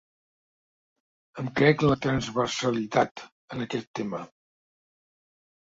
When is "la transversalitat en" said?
1.89-3.65